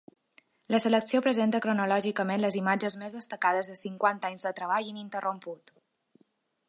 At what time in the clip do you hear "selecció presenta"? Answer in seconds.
0.85-1.59